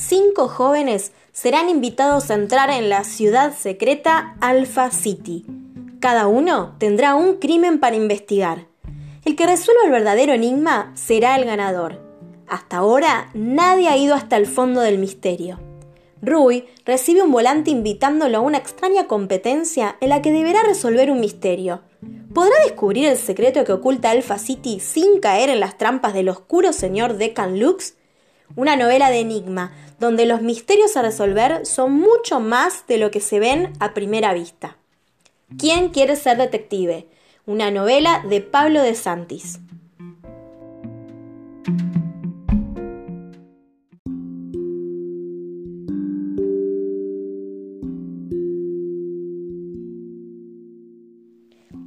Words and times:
cinco 0.00 0.48
jóvenes 0.48 1.12
serán 1.32 1.68
invitados 1.68 2.30
a 2.30 2.34
entrar 2.34 2.70
en 2.70 2.88
la 2.88 3.04
ciudad 3.04 3.54
secreta 3.54 4.34
Alpha 4.40 4.90
City. 4.90 5.44
Cada 6.00 6.26
uno 6.26 6.74
tendrá 6.78 7.14
un 7.14 7.34
crimen 7.34 7.78
para 7.78 7.96
investigar. 7.96 8.66
El 9.26 9.36
que 9.36 9.46
resuelva 9.46 9.84
el 9.84 9.90
verdadero 9.90 10.32
enigma 10.32 10.90
será 10.94 11.36
el 11.36 11.44
ganador. 11.44 12.00
Hasta 12.48 12.78
ahora 12.78 13.30
nadie 13.34 13.88
ha 13.88 13.96
ido 13.98 14.14
hasta 14.14 14.38
el 14.38 14.46
fondo 14.46 14.80
del 14.80 14.96
misterio. 14.98 15.60
Rui 16.22 16.66
recibe 16.86 17.22
un 17.22 17.30
volante 17.30 17.70
invitándolo 17.70 18.38
a 18.38 18.40
una 18.40 18.58
extraña 18.58 19.06
competencia 19.06 19.96
en 20.00 20.08
la 20.08 20.22
que 20.22 20.32
deberá 20.32 20.62
resolver 20.62 21.10
un 21.10 21.20
misterio. 21.20 21.82
¿Podrá 22.32 22.54
descubrir 22.64 23.06
el 23.06 23.18
secreto 23.18 23.64
que 23.64 23.72
oculta 23.72 24.10
Alpha 24.10 24.38
City 24.38 24.80
sin 24.80 25.20
caer 25.20 25.50
en 25.50 25.60
las 25.60 25.76
trampas 25.76 26.14
del 26.14 26.30
oscuro 26.30 26.72
señor 26.72 27.18
Decan 27.18 27.60
Lux? 27.60 27.96
Una 28.56 28.74
novela 28.74 29.10
de 29.10 29.20
enigma, 29.20 29.72
donde 30.00 30.26
los 30.26 30.42
misterios 30.42 30.96
a 30.96 31.02
resolver 31.02 31.64
son 31.64 31.92
mucho 31.92 32.40
más 32.40 32.84
de 32.88 32.98
lo 32.98 33.12
que 33.12 33.20
se 33.20 33.38
ven 33.38 33.72
a 33.78 33.94
primera 33.94 34.34
vista. 34.34 34.76
¿Quién 35.56 35.90
quiere 35.90 36.16
ser 36.16 36.36
detective? 36.36 37.06
Una 37.46 37.70
novela 37.70 38.24
de 38.28 38.40
Pablo 38.40 38.82
de 38.82 38.94
Santis. 38.94 39.60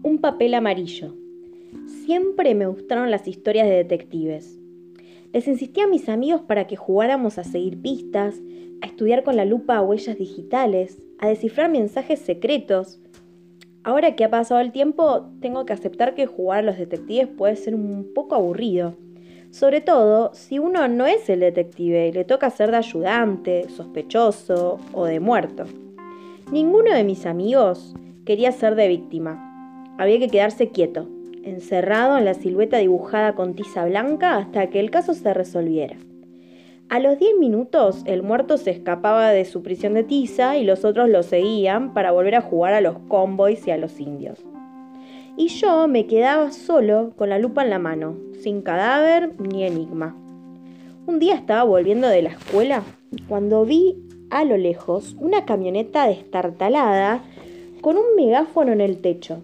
Un 0.02 0.20
papel 0.22 0.54
amarillo. 0.54 1.14
Siempre 2.06 2.56
me 2.56 2.68
gustaron 2.68 3.12
las 3.12 3.28
historias 3.28 3.68
de 3.68 3.76
detectives. 3.76 4.63
Les 5.34 5.48
insistí 5.48 5.82
a 5.82 5.88
mis 5.88 6.10
amigos 6.10 6.42
para 6.42 6.68
que 6.68 6.76
jugáramos 6.76 7.40
a 7.40 7.44
seguir 7.44 7.82
pistas, 7.82 8.36
a 8.82 8.86
estudiar 8.86 9.24
con 9.24 9.36
la 9.36 9.46
lupa 9.46 9.82
huellas 9.82 10.16
digitales, 10.16 11.02
a 11.18 11.28
descifrar 11.28 11.72
mensajes 11.72 12.20
secretos. 12.20 13.00
Ahora 13.84 14.16
que 14.16 14.26
ha 14.26 14.30
pasado 14.30 14.62
el 14.62 14.72
tiempo, 14.72 15.32
tengo 15.42 15.66
que 15.66 15.74
aceptar 15.74 16.14
que 16.14 16.28
jugar 16.28 16.60
a 16.60 16.62
los 16.62 16.78
detectives 16.78 17.28
puede 17.28 17.56
ser 17.56 17.74
un 17.74 18.14
poco 18.14 18.36
aburrido. 18.36 18.94
Sobre 19.50 19.82
todo 19.82 20.36
si 20.36 20.60
uno 20.60 20.88
no 20.88 21.08
es 21.08 21.28
el 21.30 21.40
detective 21.40 22.10
y 22.10 22.12
le 22.12 22.26
toca 22.26 22.52
ser 22.52 22.70
de 22.70 22.78
ayudante, 22.78 23.70
sospechoso 23.70 24.80
o 24.94 25.06
de 25.06 25.20
muerto. 25.20 25.66
Ninguno 26.52 26.94
de 26.94 27.04
mis 27.04 27.26
amigos 27.26 27.96
quería 28.24 28.52
ser 28.52 28.76
de 28.76 28.88
víctima. 28.88 29.96
Había 29.98 30.20
que 30.20 30.30
quedarse 30.30 30.70
quieto, 30.70 31.10
encerrado 31.44 32.18
en 32.18 32.26
la 32.26 32.34
silueta 32.34 32.78
dibujada 32.78 33.36
con 33.36 33.54
tiza 33.54 33.86
blanca 33.86 34.38
hasta 34.38 34.70
que 34.70 34.80
el 34.80 34.92
caso 34.92 35.14
se 35.14 35.34
resolviera. 35.34 35.98
A 36.90 37.00
los 37.00 37.18
10 37.18 37.38
minutos 37.40 38.04
el 38.06 38.24
muerto 38.24 38.58
se 38.58 38.72
escapaba 38.72 39.32
de 39.32 39.46
su 39.46 39.64
prisión 39.64 39.94
de 39.96 40.04
tiza 40.04 40.58
y 40.58 40.64
los 40.64 40.86
otros 40.86 41.10
lo 41.10 41.24
seguían 41.24 41.94
para 41.94 42.12
volver 42.12 42.36
a 42.36 42.42
jugar 42.42 42.74
a 42.74 42.82
los 42.82 43.00
convoys 43.08 43.66
y 43.68 43.72
a 43.72 43.78
los 43.78 44.00
indios. 44.00 44.44
Y 45.36 45.48
yo 45.48 45.88
me 45.88 46.06
quedaba 46.06 46.52
solo 46.52 47.14
con 47.16 47.30
la 47.30 47.40
lupa 47.40 47.64
en 47.64 47.72
la 47.72 47.80
mano, 47.80 48.18
sin 48.40 48.62
cadáver 48.62 49.32
ni 49.40 49.64
enigma. 49.64 50.16
Un 51.08 51.18
día 51.18 51.34
estaba 51.34 51.64
volviendo 51.64 52.08
de 52.08 52.22
la 52.22 52.30
escuela 52.30 52.84
cuando 53.28 53.66
vi 53.66 53.98
a 54.30 54.46
lo 54.46 54.58
lejos 54.58 55.16
una 55.20 55.46
camioneta 55.46 56.08
destartalada 56.08 57.24
con 57.82 57.98
un 57.98 58.16
megáfono 58.16 58.72
en 58.72 58.82
el 58.82 59.02
techo. 59.02 59.42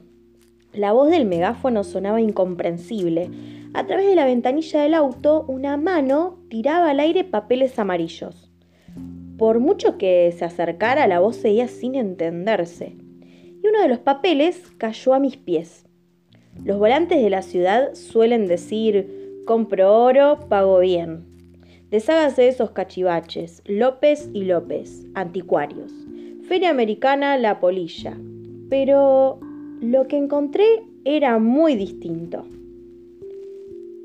La 0.73 0.91
voz 0.91 1.09
del 1.09 1.25
megáfono 1.25 1.83
sonaba 1.83 2.21
incomprensible. 2.21 3.31
A 3.73 3.87
través 3.87 4.05
de 4.05 4.15
la 4.15 4.25
ventanilla 4.25 4.81
del 4.81 4.93
auto, 4.93 5.43
una 5.47 5.77
mano 5.77 6.37
tiraba 6.49 6.91
al 6.91 6.99
aire 6.99 7.23
papeles 7.23 7.79
amarillos. 7.79 8.51
Por 9.39 9.59
mucho 9.59 9.97
que 9.97 10.31
se 10.37 10.45
acercara, 10.45 11.07
la 11.07 11.19
voz 11.19 11.37
seguía 11.37 11.67
sin 11.67 11.95
entenderse. 11.95 12.95
Y 13.63 13.67
uno 13.67 13.81
de 13.81 13.87
los 13.87 13.99
papeles 13.99 14.61
cayó 14.77 15.15
a 15.15 15.19
mis 15.19 15.37
pies. 15.37 15.85
Los 16.63 16.77
volantes 16.77 17.21
de 17.23 17.29
la 17.31 17.41
ciudad 17.41 17.95
suelen 17.95 18.45
decir, 18.47 19.41
compro 19.47 20.03
oro, 20.03 20.39
pago 20.49 20.79
bien. 20.79 21.25
Deshágase 21.89 22.43
de 22.43 22.47
esos 22.49 22.71
cachivaches, 22.71 23.63
López 23.65 24.29
y 24.33 24.43
López, 24.43 25.07
anticuarios. 25.15 25.91
Feria 26.47 26.69
Americana 26.69 27.37
La 27.37 27.59
Polilla. 27.59 28.15
Pero 28.69 29.39
lo 29.81 30.07
que 30.07 30.17
encontré 30.17 30.83
era 31.05 31.39
muy 31.39 31.75
distinto. 31.75 32.45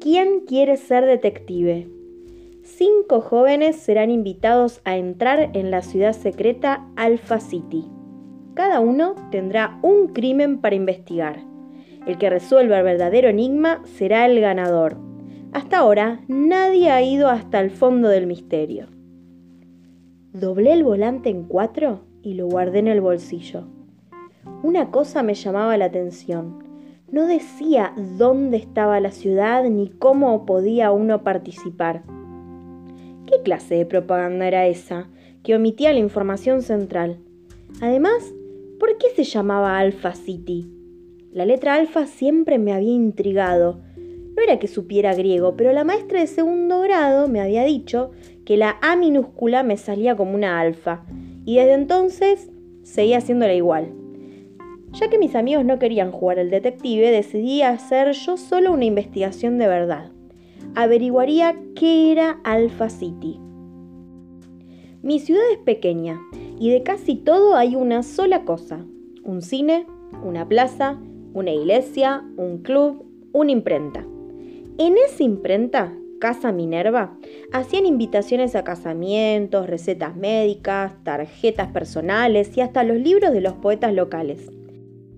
¿Quién 0.01 0.41
quiere 0.47 0.77
ser 0.77 1.05
detective? 1.05 1.89
Cinco 2.63 3.21
jóvenes 3.21 3.77
serán 3.77 4.11
invitados 4.11 4.81
a 4.85 4.97
entrar 4.97 5.51
en 5.55 5.71
la 5.71 5.83
ciudad 5.83 6.13
secreta 6.13 6.87
Alpha 6.97 7.41
City. 7.41 7.85
Cada 8.55 8.81
uno 8.81 9.17
tendrá 9.31 9.79
un 9.83 10.09
crimen 10.09 10.61
para 10.61 10.77
investigar. 10.77 11.41
El 12.07 12.19
que 12.19 12.31
resuelva 12.31 12.79
el 12.79 12.85
verdadero 12.85 13.29
enigma 13.29 13.83
será 13.85 14.27
el 14.27 14.41
ganador. 14.41 14.97
Hasta 15.53 15.79
ahora 15.79 16.21
nadie 16.29 16.91
ha 16.91 17.03
ido 17.03 17.29
hasta 17.29 17.61
el 17.61 17.71
fondo 17.71 18.09
del 18.09 18.27
misterio. 18.27 18.87
Doblé 20.33 20.73
el 20.73 20.85
volante 20.85 21.31
en 21.31 21.45
cuatro 21.45 22.01
y 22.23 22.35
lo 22.35 22.47
guardé 22.47 22.79
en 22.79 22.89
el 22.89 23.01
bolsillo. 23.01 23.74
Una 24.63 24.91
cosa 24.91 25.23
me 25.23 25.35
llamaba 25.35 25.77
la 25.77 25.87
atención. 25.87 26.65
No 27.11 27.27
decía 27.27 27.93
dónde 28.19 28.57
estaba 28.57 28.99
la 29.01 29.13
ciudad 29.13 29.65
ni 29.69 29.89
cómo 29.89 30.47
podía 30.47 30.91
uno 30.91 31.23
participar. 31.23 32.03
¿Qué 33.27 33.43
clase 33.43 33.77
de 33.77 33.87
propaganda 33.87 34.47
era 34.49 34.67
esa 34.67 35.09
que 35.43 35.55
omitía 35.55 35.93
la 35.93 35.99
información 35.99 36.63
central? 36.63 37.19
Además, 37.81 38.35
¿por 38.79 38.99
qué 38.99 39.09
se 39.15 39.25
llamaba 39.25 39.79
Alpha 39.79 40.15
City? 40.15 40.71
La 41.33 41.47
letra 41.47 41.75
alfa 41.75 42.07
siempre 42.07 42.59
me 42.59 42.73
había 42.73 42.93
intrigado. 42.93 43.81
No 44.37 44.43
era 44.43 44.59
que 44.59 44.69
supiera 44.69 45.15
griego, 45.15 45.57
pero 45.57 45.73
la 45.73 45.85
maestra 45.85 46.21
de 46.21 46.27
segundo 46.27 46.81
grado 46.81 47.29
me 47.29 47.41
había 47.41 47.65
dicho 47.65 48.11
que 48.45 48.57
la 48.57 48.77
A 48.83 48.97
minúscula 48.97 49.63
me 49.63 49.77
salía 49.77 50.17
como 50.17 50.35
una 50.35 50.61
alfa, 50.61 51.05
y 51.45 51.57
desde 51.57 51.75
entonces 51.75 52.51
seguía 52.83 53.19
haciéndola 53.19 53.55
igual. 53.55 54.04
Ya 54.95 55.11
que 55.11 55.19
mis 55.19 55.35
amigos 55.35 55.65
no 55.65 55.81
querían 55.81 56.13
jugar 56.13 56.39
al 56.39 56.51
detective, 56.51 57.11
decidí 57.11 57.63
hacer 57.63 58.13
yo 58.13 58.37
solo 58.37 58.73
una 58.73 58.85
investigación 58.85 59.59
de 59.59 59.67
verdad. 59.67 60.13
Averiguaría 60.77 61.57
qué 61.75 62.13
era 62.13 62.39
Alpha 62.45 62.89
City. 62.89 63.41
Mi 65.03 65.19
ciudad 65.19 65.43
es 65.53 65.59
pequeña 65.59 66.21
y 66.61 66.71
de 66.71 66.85
casi 66.85 67.17
todo 67.17 67.57
hay 67.57 67.75
una 67.75 68.05
sola 68.05 68.45
cosa. 68.45 68.87
Un 69.25 69.43
cine, 69.43 69.85
una 70.23 70.49
plaza, 70.49 71.01
una 71.33 71.51
iglesia, 71.51 72.23
un 72.37 72.59
club, 72.59 73.05
una 73.33 73.51
imprenta. 73.51 74.07
En 74.79 74.97
esa 74.97 75.25
imprenta, 75.25 75.93
Casa 76.21 76.53
Minerva, 76.53 77.19
hacían 77.53 77.85
invitaciones 77.85 78.55
a 78.55 78.63
casamientos, 78.63 79.67
recetas 79.67 80.15
médicas, 80.15 80.95
tarjetas 81.03 81.73
personales 81.73 82.57
y 82.57 82.61
hasta 82.61 82.85
los 82.85 82.99
libros 82.99 83.33
de 83.33 83.41
los 83.41 83.55
poetas 83.55 83.93
locales. 83.93 84.51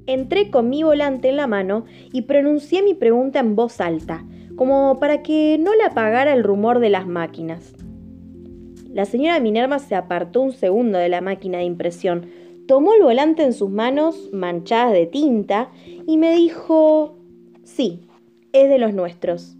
Entré 0.06 0.50
con 0.50 0.70
mi 0.70 0.82
volante 0.82 1.28
en 1.28 1.36
la 1.36 1.46
mano 1.46 1.84
y 2.12 2.22
pronuncié 2.22 2.82
mi 2.82 2.94
pregunta 2.94 3.40
en 3.40 3.56
voz 3.56 3.80
alta, 3.80 4.24
como 4.56 4.98
para 5.00 5.22
que 5.22 5.58
no 5.58 5.74
la 5.74 5.86
apagara 5.86 6.32
el 6.32 6.44
rumor 6.44 6.78
de 6.78 6.90
las 6.90 7.06
máquinas. 7.06 7.74
La 8.92 9.04
señora 9.04 9.40
Minerva 9.40 9.78
se 9.78 9.94
apartó 9.94 10.40
un 10.40 10.52
segundo 10.52 10.98
de 10.98 11.08
la 11.08 11.20
máquina 11.20 11.58
de 11.58 11.64
impresión, 11.64 12.26
tomó 12.66 12.94
el 12.94 13.02
volante 13.02 13.42
en 13.42 13.52
sus 13.52 13.68
manos 13.68 14.30
manchadas 14.32 14.92
de 14.92 15.06
tinta 15.06 15.70
y 16.06 16.16
me 16.16 16.34
dijo, 16.34 17.18
sí, 17.64 18.00
es 18.52 18.68
de 18.70 18.78
los 18.78 18.94
nuestros. 18.94 19.56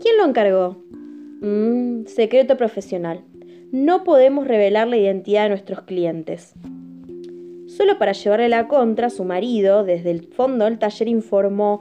¿Quién 0.00 0.16
lo 0.16 0.24
encargó? 0.24 0.82
Mmm, 1.40 2.06
secreto 2.06 2.56
profesional. 2.56 3.24
No 3.72 4.04
podemos 4.04 4.46
revelar 4.46 4.88
la 4.88 4.96
identidad 4.96 5.44
de 5.44 5.48
nuestros 5.50 5.82
clientes. 5.82 6.54
Solo 7.76 7.98
para 7.98 8.12
llevarle 8.12 8.50
la 8.50 8.68
contra, 8.68 9.08
su 9.08 9.24
marido, 9.24 9.82
desde 9.82 10.10
el 10.10 10.24
fondo 10.24 10.66
del 10.66 10.78
taller, 10.78 11.08
informó, 11.08 11.80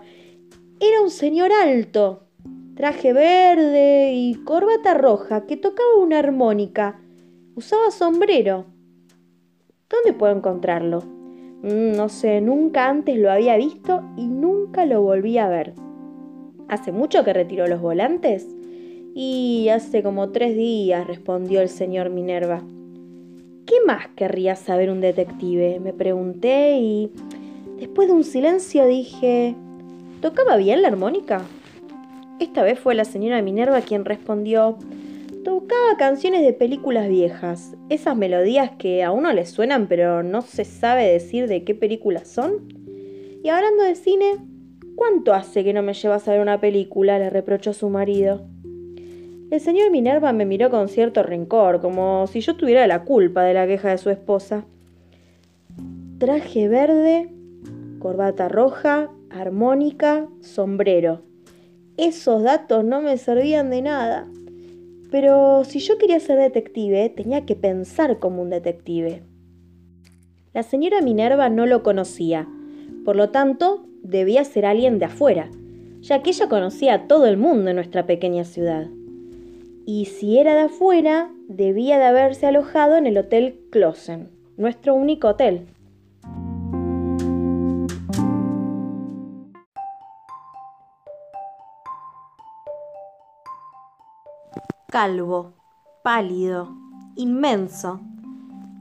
era 0.79 1.01
un 1.01 1.09
señor 1.09 1.51
alto, 1.51 2.27
traje 2.75 3.11
verde 3.11 4.13
y 4.13 4.35
corbata 4.35 4.93
roja, 4.93 5.45
que 5.45 5.57
tocaba 5.57 5.97
una 6.01 6.19
armónica. 6.19 7.01
Usaba 7.55 7.91
sombrero. 7.91 8.67
¿Dónde 9.89 10.17
puedo 10.17 10.33
encontrarlo? 10.33 11.01
Mm, 11.61 11.91
no 11.97 12.07
sé, 12.07 12.39
nunca 12.39 12.87
antes 12.87 13.17
lo 13.17 13.29
había 13.29 13.57
visto 13.57 14.01
y 14.15 14.27
nunca 14.27 14.85
lo 14.85 15.01
volví 15.01 15.37
a 15.39 15.49
ver. 15.49 15.73
¿Hace 16.69 16.93
mucho 16.93 17.25
que 17.25 17.33
retiró 17.33 17.67
los 17.67 17.81
volantes? 17.81 18.47
Y 19.13 19.67
hace 19.67 20.03
como 20.03 20.31
tres 20.31 20.55
días, 20.55 21.05
respondió 21.05 21.59
el 21.59 21.67
señor 21.67 22.11
Minerva. 22.11 22.63
¿Qué 23.71 23.77
más 23.85 24.09
querría 24.17 24.57
saber 24.57 24.89
un 24.89 24.99
detective? 24.99 25.79
Me 25.79 25.93
pregunté 25.93 26.77
y 26.79 27.09
después 27.79 28.09
de 28.09 28.13
un 28.13 28.25
silencio 28.25 28.85
dije, 28.85 29.55
¿tocaba 30.19 30.57
bien 30.57 30.81
la 30.81 30.89
armónica? 30.89 31.41
Esta 32.41 32.63
vez 32.63 32.77
fue 32.77 32.95
la 32.95 33.05
señora 33.05 33.41
Minerva 33.41 33.79
quien 33.79 34.03
respondió, 34.03 34.77
tocaba 35.45 35.95
canciones 35.97 36.41
de 36.41 36.51
películas 36.51 37.07
viejas, 37.07 37.77
esas 37.87 38.17
melodías 38.17 38.71
que 38.71 39.05
a 39.05 39.13
uno 39.13 39.31
le 39.31 39.45
suenan 39.45 39.87
pero 39.87 40.21
no 40.21 40.41
se 40.41 40.65
sabe 40.65 41.07
decir 41.07 41.47
de 41.47 41.63
qué 41.63 41.73
películas 41.73 42.27
son. 42.27 42.67
Y 43.41 43.47
hablando 43.47 43.83
de 43.83 43.95
cine, 43.95 44.35
¿cuánto 44.97 45.33
hace 45.33 45.63
que 45.63 45.71
no 45.71 45.81
me 45.81 45.93
llevas 45.93 46.27
a 46.27 46.31
ver 46.33 46.41
una 46.41 46.59
película? 46.59 47.19
le 47.19 47.29
reprochó 47.29 47.71
su 47.71 47.87
marido. 47.87 48.45
El 49.51 49.59
señor 49.59 49.91
Minerva 49.91 50.31
me 50.31 50.45
miró 50.45 50.69
con 50.69 50.87
cierto 50.87 51.23
rencor, 51.23 51.81
como 51.81 52.25
si 52.27 52.39
yo 52.39 52.55
tuviera 52.55 52.87
la 52.87 53.03
culpa 53.03 53.43
de 53.43 53.53
la 53.53 53.67
queja 53.67 53.89
de 53.89 53.97
su 53.97 54.09
esposa. 54.09 54.63
Traje 56.19 56.69
verde, 56.69 57.29
corbata 57.99 58.47
roja, 58.47 59.11
armónica, 59.29 60.25
sombrero. 60.39 61.23
Esos 61.97 62.43
datos 62.43 62.85
no 62.85 63.01
me 63.01 63.17
servían 63.17 63.69
de 63.71 63.81
nada. 63.81 64.25
Pero 65.11 65.65
si 65.65 65.79
yo 65.79 65.97
quería 65.97 66.21
ser 66.21 66.39
detective, 66.39 67.09
tenía 67.09 67.45
que 67.45 67.57
pensar 67.57 68.19
como 68.19 68.41
un 68.41 68.51
detective. 68.51 69.21
La 70.53 70.63
señora 70.63 71.01
Minerva 71.01 71.49
no 71.49 71.65
lo 71.65 71.83
conocía, 71.83 72.47
por 73.03 73.17
lo 73.17 73.31
tanto, 73.31 73.85
debía 74.01 74.45
ser 74.45 74.65
alguien 74.65 74.97
de 74.97 75.05
afuera, 75.05 75.49
ya 75.99 76.23
que 76.23 76.29
ella 76.29 76.47
conocía 76.47 76.93
a 76.93 77.07
todo 77.07 77.25
el 77.25 77.35
mundo 77.35 77.71
en 77.71 77.75
nuestra 77.75 78.05
pequeña 78.05 78.45
ciudad. 78.45 78.87
Y 79.85 80.05
si 80.05 80.39
era 80.39 80.53
de 80.53 80.61
afuera, 80.61 81.31
debía 81.47 81.97
de 81.97 82.05
haberse 82.05 82.47
alojado 82.47 82.97
en 82.97 83.07
el 83.07 83.17
Hotel 83.17 83.59
Closen, 83.71 84.29
nuestro 84.57 84.93
único 84.93 85.29
hotel. 85.29 85.67
calvo, 94.91 95.53
pálido, 96.03 96.75
inmenso. 97.15 98.01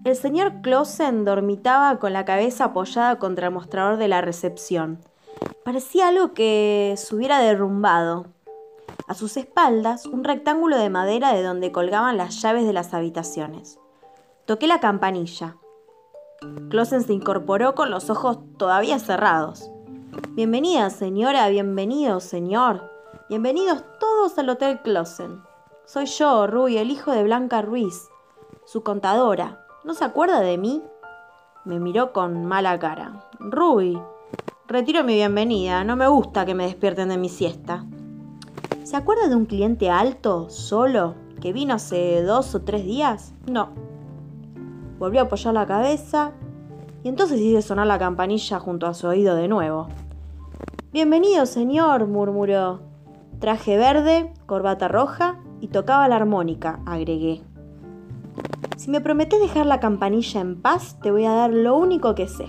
El 0.04 0.16
señor 0.16 0.60
Clausen 0.60 1.24
dormitaba 1.24 1.98
con 1.98 2.12
la 2.12 2.24
cabeza 2.24 2.64
apoyada 2.64 3.18
contra 3.18 3.46
el 3.46 3.54
mostrador 3.54 3.96
de 3.96 4.08
la 4.08 4.20
recepción. 4.20 4.98
Parecía 5.64 6.08
algo 6.08 6.34
que 6.34 6.94
se 6.96 7.14
hubiera 7.14 7.38
derrumbado. 7.38 8.26
A 9.10 9.14
sus 9.14 9.36
espaldas, 9.36 10.06
un 10.06 10.22
rectángulo 10.22 10.78
de 10.78 10.88
madera 10.88 11.32
de 11.32 11.42
donde 11.42 11.72
colgaban 11.72 12.16
las 12.16 12.40
llaves 12.40 12.64
de 12.64 12.72
las 12.72 12.94
habitaciones. 12.94 13.80
Toqué 14.46 14.68
la 14.68 14.78
campanilla. 14.78 15.56
Clausen 16.68 17.02
se 17.02 17.12
incorporó 17.12 17.74
con 17.74 17.90
los 17.90 18.08
ojos 18.08 18.38
todavía 18.56 19.00
cerrados. 19.00 19.68
Bienvenida, 20.36 20.90
señora, 20.90 21.48
bienvenido, 21.48 22.20
señor. 22.20 22.88
Bienvenidos 23.28 23.82
todos 23.98 24.38
al 24.38 24.48
Hotel 24.48 24.80
Clausen. 24.82 25.42
Soy 25.86 26.06
yo, 26.06 26.46
Rui, 26.46 26.78
el 26.78 26.92
hijo 26.92 27.10
de 27.10 27.24
Blanca 27.24 27.62
Ruiz, 27.62 28.08
su 28.64 28.84
contadora. 28.84 29.66
¿No 29.82 29.94
se 29.94 30.04
acuerda 30.04 30.38
de 30.38 30.56
mí? 30.56 30.84
Me 31.64 31.80
miró 31.80 32.12
con 32.12 32.44
mala 32.44 32.78
cara. 32.78 33.28
Rui, 33.40 34.00
retiro 34.68 35.02
mi 35.02 35.14
bienvenida. 35.14 35.82
No 35.82 35.96
me 35.96 36.06
gusta 36.06 36.46
que 36.46 36.54
me 36.54 36.66
despierten 36.66 37.08
de 37.08 37.18
mi 37.18 37.28
siesta. 37.28 37.84
¿Se 38.82 38.96
acuerda 38.96 39.28
de 39.28 39.36
un 39.36 39.44
cliente 39.44 39.90
alto, 39.90 40.48
solo, 40.48 41.14
que 41.40 41.52
vino 41.52 41.74
hace 41.74 42.22
dos 42.22 42.54
o 42.54 42.62
tres 42.62 42.84
días? 42.84 43.34
No. 43.46 43.68
Volvió 44.98 45.20
a 45.20 45.24
apoyar 45.24 45.52
la 45.52 45.66
cabeza 45.66 46.32
y 47.02 47.08
entonces 47.08 47.40
hice 47.40 47.60
sonar 47.60 47.86
la 47.86 47.98
campanilla 47.98 48.58
junto 48.58 48.86
a 48.86 48.94
su 48.94 49.06
oído 49.06 49.36
de 49.36 49.48
nuevo. 49.48 49.88
Bienvenido, 50.92 51.44
señor, 51.44 52.06
murmuró. 52.06 52.80
Traje 53.38 53.76
verde, 53.76 54.32
corbata 54.46 54.88
roja 54.88 55.38
y 55.60 55.68
tocaba 55.68 56.08
la 56.08 56.16
armónica, 56.16 56.80
agregué. 56.86 57.42
Si 58.76 58.90
me 58.90 59.02
prometes 59.02 59.40
dejar 59.40 59.66
la 59.66 59.78
campanilla 59.78 60.40
en 60.40 60.60
paz, 60.60 60.98
te 61.02 61.10
voy 61.10 61.26
a 61.26 61.32
dar 61.32 61.52
lo 61.52 61.76
único 61.76 62.14
que 62.14 62.28
sé. 62.28 62.46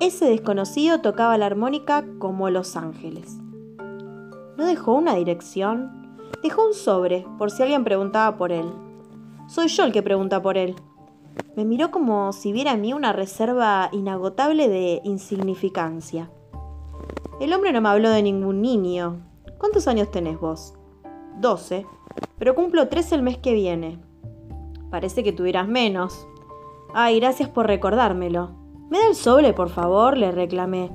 Ese 0.00 0.24
desconocido 0.24 1.02
tocaba 1.02 1.36
la 1.36 1.44
armónica 1.44 2.06
como 2.18 2.48
Los 2.48 2.74
Ángeles. 2.74 3.38
¿No 4.56 4.66
dejó 4.66 4.94
una 4.94 5.14
dirección? 5.14 6.18
Dejó 6.42 6.66
un 6.66 6.74
sobre, 6.74 7.26
por 7.38 7.50
si 7.50 7.62
alguien 7.62 7.84
preguntaba 7.84 8.36
por 8.36 8.52
él. 8.52 8.70
Soy 9.46 9.68
yo 9.68 9.84
el 9.84 9.92
que 9.92 10.02
pregunta 10.02 10.40
por 10.42 10.56
él. 10.56 10.76
Me 11.56 11.64
miró 11.64 11.90
como 11.90 12.32
si 12.32 12.52
viera 12.52 12.72
en 12.72 12.80
mí 12.80 12.92
una 12.92 13.12
reserva 13.12 13.88
inagotable 13.92 14.68
de 14.68 15.00
insignificancia. 15.04 16.30
El 17.40 17.52
hombre 17.52 17.72
no 17.72 17.80
me 17.80 17.88
habló 17.88 18.10
de 18.10 18.22
ningún 18.22 18.60
niño. 18.60 19.20
¿Cuántos 19.58 19.88
años 19.88 20.10
tenés 20.10 20.38
vos? 20.38 20.74
12, 21.40 21.86
pero 22.38 22.54
cumplo 22.54 22.88
13 22.88 23.14
el 23.14 23.22
mes 23.22 23.38
que 23.38 23.54
viene. 23.54 23.98
Parece 24.90 25.22
que 25.22 25.32
tuvieras 25.32 25.68
menos. 25.68 26.26
Ay, 26.94 27.20
gracias 27.20 27.48
por 27.48 27.66
recordármelo. 27.66 28.50
¿Me 28.90 28.98
da 28.98 29.08
el 29.08 29.14
sobre, 29.14 29.52
por 29.52 29.68
favor? 29.68 30.16
le 30.16 30.32
reclamé. 30.32 30.90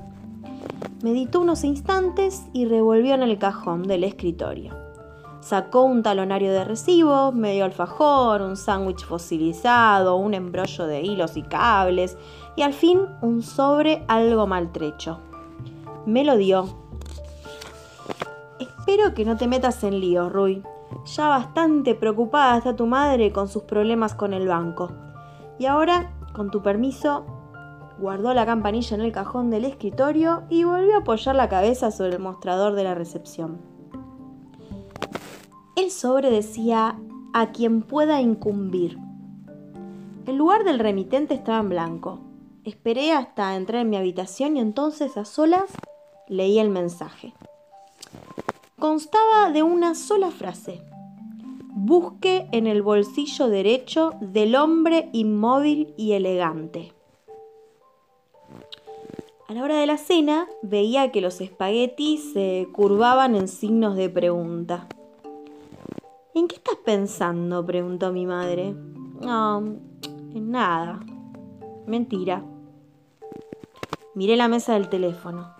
Meditó 1.02 1.40
unos 1.40 1.64
instantes 1.64 2.46
y 2.52 2.64
revolvió 2.64 3.14
en 3.14 3.22
el 3.22 3.38
cajón 3.38 3.82
del 3.82 4.04
escritorio. 4.04 4.74
Sacó 5.40 5.82
un 5.82 6.02
talonario 6.02 6.52
de 6.52 6.64
recibo, 6.64 7.32
medio 7.32 7.64
alfajor, 7.64 8.42
un 8.42 8.56
sándwich 8.56 9.04
fosilizado, 9.04 10.16
un 10.16 10.34
embrollo 10.34 10.86
de 10.86 11.02
hilos 11.02 11.36
y 11.36 11.42
cables 11.42 12.16
y 12.56 12.62
al 12.62 12.72
fin 12.72 13.00
un 13.20 13.42
sobre 13.42 14.04
algo 14.08 14.46
maltrecho. 14.46 15.20
Me 16.06 16.24
lo 16.24 16.36
dio 16.36 16.86
Espero 18.88 19.14
que 19.14 19.24
no 19.24 19.36
te 19.36 19.48
metas 19.48 19.82
en 19.82 19.98
líos, 19.98 20.32
Rui. 20.32 20.62
Ya 21.06 21.26
bastante 21.26 21.96
preocupada 21.96 22.56
está 22.56 22.76
tu 22.76 22.86
madre 22.86 23.32
con 23.32 23.48
sus 23.48 23.64
problemas 23.64 24.14
con 24.14 24.32
el 24.32 24.46
banco. 24.46 24.92
Y 25.58 25.66
ahora, 25.66 26.12
con 26.32 26.52
tu 26.52 26.62
permiso, 26.62 27.26
guardó 27.98 28.34
la 28.34 28.46
campanilla 28.46 28.94
en 28.94 29.02
el 29.02 29.12
cajón 29.12 29.50
del 29.50 29.64
escritorio 29.64 30.44
y 30.48 30.64
volvió 30.64 30.94
a 30.94 30.98
apoyar 30.98 31.34
la 31.34 31.48
cabeza 31.48 31.90
sobre 31.90 32.14
el 32.14 32.18
mostrador 32.18 32.74
de 32.74 32.84
la 32.84 32.94
recepción. 32.94 33.60
El 35.76 35.90
sobre 35.90 36.30
decía 36.30 36.98
a 37.32 37.52
quien 37.52 37.82
pueda 37.82 38.20
incumbir. 38.20 38.98
El 40.26 40.36
lugar 40.36 40.64
del 40.64 40.78
remitente 40.78 41.34
estaba 41.34 41.60
en 41.60 41.68
blanco. 41.68 42.20
Esperé 42.64 43.12
hasta 43.12 43.54
entrar 43.54 43.82
en 43.82 43.90
mi 43.90 43.96
habitación 43.96 44.56
y 44.56 44.60
entonces 44.60 45.16
a 45.16 45.24
solas 45.24 45.70
leí 46.28 46.58
el 46.58 46.70
mensaje 46.70 47.34
constaba 48.78 49.50
de 49.52 49.62
una 49.62 49.94
sola 49.94 50.30
frase. 50.30 50.82
Busque 51.74 52.48
en 52.52 52.66
el 52.66 52.82
bolsillo 52.82 53.48
derecho 53.48 54.12
del 54.20 54.54
hombre 54.54 55.08
inmóvil 55.12 55.94
y 55.96 56.12
elegante. 56.12 56.92
A 59.48 59.54
la 59.54 59.62
hora 59.62 59.76
de 59.76 59.86
la 59.86 59.96
cena 59.96 60.48
veía 60.62 61.12
que 61.12 61.20
los 61.20 61.40
espaguetis 61.40 62.32
se 62.32 62.66
curvaban 62.72 63.36
en 63.36 63.46
signos 63.46 63.94
de 63.94 64.10
pregunta. 64.10 64.88
¿En 66.34 66.48
qué 66.48 66.56
estás 66.56 66.74
pensando? 66.84 67.64
preguntó 67.64 68.10
mi 68.10 68.26
madre. 68.26 68.74
No, 69.20 69.58
en 70.34 70.50
nada. 70.50 70.98
Mentira. 71.86 72.42
Miré 74.14 74.34
la 74.34 74.48
mesa 74.48 74.72
del 74.72 74.88
teléfono. 74.88 75.54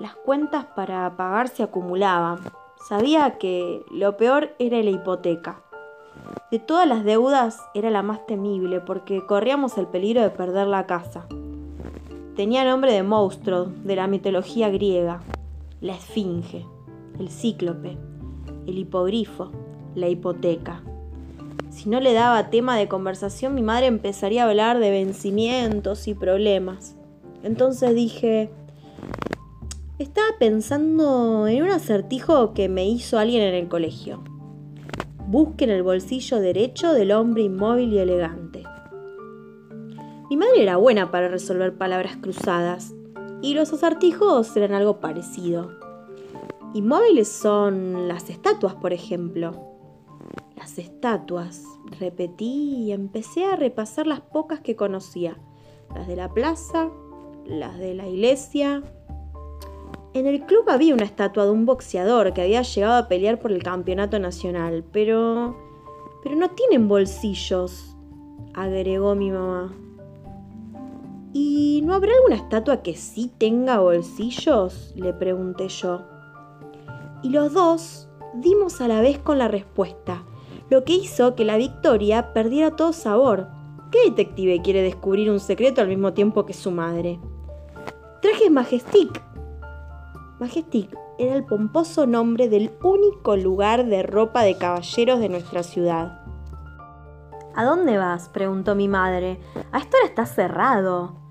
Las 0.00 0.16
cuentas 0.16 0.66
para 0.74 1.16
pagar 1.16 1.46
se 1.46 1.62
acumulaban. 1.62 2.40
Sabía 2.88 3.38
que 3.38 3.84
lo 3.92 4.16
peor 4.16 4.50
era 4.58 4.82
la 4.82 4.90
hipoteca. 4.90 5.62
De 6.50 6.58
todas 6.58 6.88
las 6.88 7.04
deudas 7.04 7.60
era 7.72 7.88
la 7.90 8.02
más 8.02 8.26
temible 8.26 8.80
porque 8.80 9.24
corríamos 9.26 9.78
el 9.78 9.86
peligro 9.86 10.22
de 10.22 10.30
perder 10.30 10.66
la 10.66 10.88
casa. 10.88 11.28
Tenía 12.36 12.64
nombre 12.64 12.94
de 12.94 13.02
monstruo 13.02 13.66
de 13.84 13.94
la 13.94 14.06
mitología 14.06 14.70
griega, 14.70 15.20
la 15.82 15.94
esfinge, 15.94 16.64
el 17.20 17.28
cíclope, 17.28 17.98
el 18.66 18.78
hipogrifo, 18.78 19.50
la 19.94 20.08
hipoteca. 20.08 20.82
Si 21.68 21.90
no 21.90 22.00
le 22.00 22.14
daba 22.14 22.48
tema 22.48 22.78
de 22.78 22.88
conversación, 22.88 23.54
mi 23.54 23.62
madre 23.62 23.84
empezaría 23.84 24.44
a 24.44 24.48
hablar 24.48 24.78
de 24.78 24.90
vencimientos 24.90 26.08
y 26.08 26.14
problemas. 26.14 26.96
Entonces 27.42 27.94
dije, 27.94 28.50
estaba 29.98 30.28
pensando 30.38 31.46
en 31.46 31.64
un 31.64 31.70
acertijo 31.70 32.54
que 32.54 32.70
me 32.70 32.88
hizo 32.88 33.18
alguien 33.18 33.42
en 33.42 33.54
el 33.54 33.68
colegio. 33.68 34.24
Busque 35.26 35.64
en 35.64 35.70
el 35.70 35.82
bolsillo 35.82 36.40
derecho 36.40 36.94
del 36.94 37.12
hombre 37.12 37.42
inmóvil 37.42 37.92
y 37.92 37.98
elegante. 37.98 38.41
Mi 40.32 40.38
madre 40.38 40.62
era 40.62 40.78
buena 40.78 41.10
para 41.10 41.28
resolver 41.28 41.76
palabras 41.76 42.16
cruzadas 42.16 42.94
y 43.42 43.52
los 43.52 43.70
acertijos 43.70 44.56
eran 44.56 44.72
algo 44.72 44.98
parecido. 44.98 45.72
Inmóviles 46.72 47.28
son 47.28 48.08
las 48.08 48.30
estatuas, 48.30 48.74
por 48.74 48.94
ejemplo. 48.94 49.52
Las 50.56 50.78
estatuas, 50.78 51.62
repetí 52.00 52.76
y 52.76 52.92
empecé 52.92 53.44
a 53.44 53.56
repasar 53.56 54.06
las 54.06 54.22
pocas 54.22 54.60
que 54.60 54.74
conocía. 54.74 55.36
Las 55.94 56.06
de 56.06 56.16
la 56.16 56.32
plaza, 56.32 56.88
las 57.44 57.78
de 57.78 57.92
la 57.92 58.08
iglesia, 58.08 58.82
en 60.14 60.26
el 60.26 60.46
club 60.46 60.64
había 60.70 60.94
una 60.94 61.04
estatua 61.04 61.44
de 61.44 61.50
un 61.50 61.66
boxeador 61.66 62.32
que 62.32 62.40
había 62.40 62.62
llegado 62.62 62.94
a 62.94 63.06
pelear 63.06 63.38
por 63.38 63.52
el 63.52 63.62
campeonato 63.62 64.18
nacional, 64.18 64.82
pero 64.92 65.54
Pero 66.22 66.36
no 66.36 66.48
tienen 66.52 66.88
bolsillos, 66.88 67.94
agregó 68.54 69.14
mi 69.14 69.30
mamá. 69.30 69.74
¿Y 71.34 71.80
no 71.82 71.94
habrá 71.94 72.12
alguna 72.14 72.36
estatua 72.36 72.82
que 72.82 72.94
sí 72.94 73.32
tenga 73.38 73.80
bolsillos? 73.80 74.92
le 74.96 75.14
pregunté 75.14 75.68
yo. 75.68 76.02
Y 77.22 77.30
los 77.30 77.54
dos 77.54 78.08
dimos 78.34 78.80
a 78.80 78.88
la 78.88 79.00
vez 79.00 79.18
con 79.18 79.38
la 79.38 79.48
respuesta, 79.48 80.24
lo 80.68 80.84
que 80.84 80.94
hizo 80.94 81.34
que 81.34 81.44
la 81.44 81.56
victoria 81.56 82.34
perdiera 82.34 82.76
todo 82.76 82.92
sabor. 82.92 83.48
¿Qué 83.90 84.10
detective 84.10 84.60
quiere 84.62 84.82
descubrir 84.82 85.30
un 85.30 85.40
secreto 85.40 85.80
al 85.80 85.88
mismo 85.88 86.12
tiempo 86.12 86.44
que 86.44 86.52
su 86.52 86.70
madre? 86.70 87.18
Trajes 88.20 88.50
Majestic. 88.50 89.22
Majestic 90.38 90.94
era 91.18 91.34
el 91.34 91.44
pomposo 91.44 92.06
nombre 92.06 92.48
del 92.48 92.72
único 92.82 93.36
lugar 93.36 93.86
de 93.86 94.02
ropa 94.02 94.42
de 94.42 94.56
caballeros 94.56 95.20
de 95.20 95.28
nuestra 95.28 95.62
ciudad. 95.62 96.20
¿A 97.54 97.64
dónde 97.64 97.98
vas? 97.98 98.28
preguntó 98.28 98.74
mi 98.74 98.88
madre. 98.88 99.38
A 99.72 99.78
esta 99.78 99.98
hora 99.98 100.06
está 100.06 100.26
cerrado. 100.26 101.21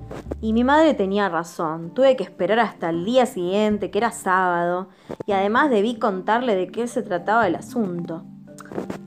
Y 0.42 0.54
mi 0.54 0.64
madre 0.64 0.94
tenía 0.94 1.30
razón, 1.30 1.94
tuve 1.94 2.16
que 2.16 2.24
esperar 2.24 2.60
hasta 2.60 2.90
el 2.90 3.06
día 3.06 3.26
siguiente, 3.26 3.92
que 3.92 4.00
era 4.00 4.12
sábado, 4.12 4.90
y 5.26 5.34
además 5.34 5.70
debí 5.70 6.00
contarle 6.00 6.56
de 6.56 6.68
qué 6.68 6.88
se 6.88 7.04
trataba 7.04 7.48
el 7.48 7.56
asunto. 7.56 8.24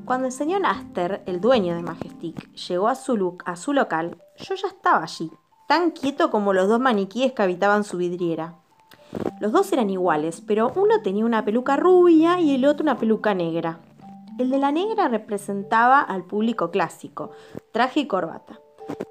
Cuando 0.04 0.26
el 0.26 0.32
señor 0.32 0.64
Aster, 0.64 1.23
el 1.26 1.40
dueño 1.40 1.75
de 1.75 1.82
Majestic, 1.82 2.52
llegó 2.54 2.88
a 2.88 2.94
su, 2.94 3.38
a 3.44 3.56
su 3.56 3.73
local, 3.73 4.18
yo 4.37 4.54
ya 4.54 4.68
estaba 4.68 5.02
allí, 5.02 5.30
tan 5.66 5.90
quieto 5.90 6.30
como 6.30 6.52
los 6.52 6.68
dos 6.68 6.78
maniquíes 6.78 7.32
que 7.32 7.42
habitaban 7.42 7.84
su 7.84 7.96
vidriera. 7.96 8.54
Los 9.40 9.52
dos 9.52 9.73
eran 9.73 9.90
iguales, 9.90 10.40
pero 10.40 10.73
uno 10.76 11.00
tenía 11.02 11.25
una 11.25 11.44
peluca 11.44 11.76
rubia 11.76 12.40
y 12.40 12.54
el 12.54 12.64
otro 12.64 12.84
una 12.84 12.99
peluca 12.99 13.34
negra. 13.34 13.80
El 14.38 14.50
de 14.50 14.58
la 14.58 14.73
negra 14.73 15.08
representaba 15.08 16.00
al 16.00 16.25
público 16.25 16.70
clásico, 16.70 17.30
traje 17.73 18.00
y 18.00 18.06
corbata. 18.06 18.61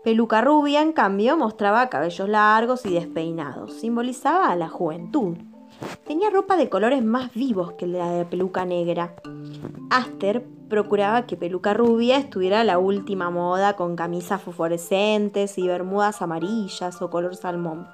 Peluca 0.04 0.42
rubia, 0.42 0.82
en 0.82 0.94
cambio, 0.94 1.38
mostraba 1.38 1.90
cabellos 1.90 2.28
largos 2.28 2.86
y 2.86 2.94
despeinados, 2.94 3.74
simbolizaba 3.74 4.50
a 4.50 4.56
la 4.56 4.70
juventud. 4.70 5.38
Tenía 6.06 6.30
ropa 6.30 6.56
de 6.58 6.70
colores 6.70 7.04
más 7.04 7.34
vivos 7.34 7.74
que 7.74 7.88
la 7.88 8.12
de 8.12 8.26
peluca 8.26 8.66
negra. 8.66 9.16
Aster 9.90 10.46
procuraba 10.70 11.26
que 11.26 11.38
peluca 11.38 11.74
rubia 11.74 12.18
estuviera 12.18 12.62
a 12.62 12.64
la 12.64 12.80
última 12.80 13.30
moda 13.30 13.76
con 13.76 13.96
camisas 13.96 14.42
fosforescentes 14.42 15.58
y 15.58 15.68
bermudas 15.68 16.22
amarillas 16.22 17.02
o 17.02 17.10
color 17.10 17.36
salmón. 17.36 17.88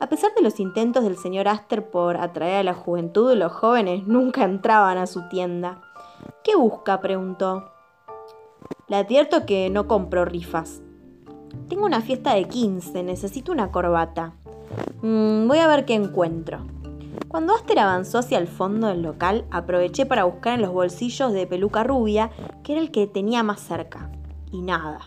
A 0.00 0.08
pesar 0.08 0.32
de 0.34 0.42
los 0.42 0.60
intentos 0.60 1.04
del 1.04 1.16
señor 1.16 1.48
Aster 1.48 1.90
por 1.90 2.16
atraer 2.16 2.56
a 2.56 2.62
la 2.62 2.74
juventud, 2.74 3.34
los 3.34 3.52
jóvenes 3.52 4.06
nunca 4.06 4.44
entraban 4.44 4.98
a 4.98 5.06
su 5.06 5.28
tienda. 5.28 5.82
¿Qué 6.42 6.56
busca? 6.56 7.00
preguntó. 7.00 7.70
Le 8.88 8.96
advierto 8.96 9.46
que 9.46 9.68
no 9.70 9.88
compro 9.88 10.24
rifas. 10.24 10.83
Tengo 11.68 11.86
una 11.86 12.00
fiesta 12.00 12.34
de 12.34 12.46
15, 12.46 13.02
necesito 13.02 13.52
una 13.52 13.70
corbata. 13.70 14.34
Mm, 15.02 15.48
voy 15.48 15.58
a 15.58 15.66
ver 15.66 15.84
qué 15.84 15.94
encuentro. 15.94 16.66
Cuando 17.28 17.54
Aster 17.54 17.78
avanzó 17.78 18.18
hacia 18.18 18.38
el 18.38 18.46
fondo 18.46 18.86
del 18.86 19.02
local, 19.02 19.44
aproveché 19.50 20.06
para 20.06 20.24
buscar 20.24 20.54
en 20.54 20.62
los 20.62 20.72
bolsillos 20.72 21.32
de 21.32 21.46
peluca 21.46 21.82
rubia, 21.82 22.30
que 22.62 22.72
era 22.72 22.80
el 22.80 22.90
que 22.90 23.06
tenía 23.06 23.42
más 23.42 23.60
cerca. 23.60 24.10
Y 24.52 24.62
nada. 24.62 25.00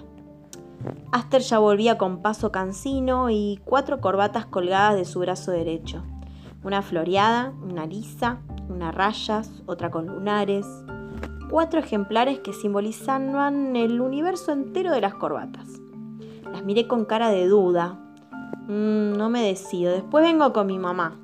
Aster 1.11 1.41
ya 1.41 1.59
volvía 1.59 1.97
con 1.97 2.21
paso 2.21 2.51
cansino 2.51 3.29
y 3.29 3.59
cuatro 3.65 4.01
corbatas 4.01 4.45
colgadas 4.45 4.95
de 4.95 5.05
su 5.05 5.19
brazo 5.19 5.51
derecho. 5.51 6.03
Una 6.63 6.81
floreada, 6.81 7.53
una 7.63 7.85
lisa, 7.85 8.39
una 8.69 8.91
rayas, 8.91 9.63
otra 9.65 9.89
con 9.89 10.07
lunares. 10.07 10.65
Cuatro 11.49 11.79
ejemplares 11.79 12.39
que 12.39 12.51
simbolizaban 12.51 13.75
el 13.75 14.01
universo 14.01 14.51
entero 14.51 14.91
de 14.91 15.01
las 15.01 15.13
corbatas. 15.13 15.79
Las 16.51 16.63
miré 16.63 16.87
con 16.87 17.05
cara 17.05 17.29
de 17.29 17.47
duda. 17.47 17.99
Mm, 18.67 19.13
no 19.17 19.29
me 19.29 19.43
decido. 19.43 19.93
Después 19.93 20.23
vengo 20.23 20.53
con 20.53 20.67
mi 20.67 20.79
mamá. 20.79 21.19